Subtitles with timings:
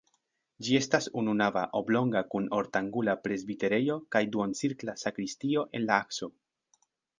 [0.67, 6.35] Ĝi estas ununava, oblonga kun ortangula presbiterejo kaj duoncirkla sakristio en la akso.